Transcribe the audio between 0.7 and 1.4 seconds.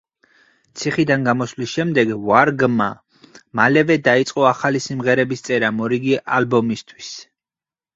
ციხიდან